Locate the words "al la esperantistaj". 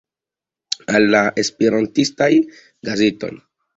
0.99-2.31